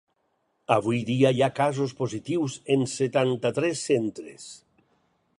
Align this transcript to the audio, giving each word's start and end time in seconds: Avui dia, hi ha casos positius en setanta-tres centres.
Avui 0.75 1.01
dia, 1.09 1.31
hi 1.35 1.43
ha 1.43 1.49
casos 1.59 1.93
positius 1.99 2.55
en 2.77 2.85
setanta-tres 2.93 3.83
centres. 3.91 4.49